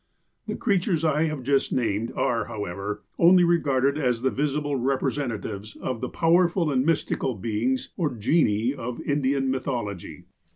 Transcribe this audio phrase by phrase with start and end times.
[0.47, 5.75] "The creatures I have just named, are, however, only re garded as the visible representatives
[5.75, 10.25] of the powerful and mystical beings, or Genii, of Indian mythology.